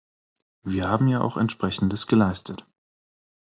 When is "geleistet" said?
2.07-2.65